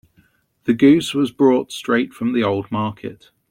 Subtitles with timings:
[0.63, 3.29] The goose was brought straight from the old market.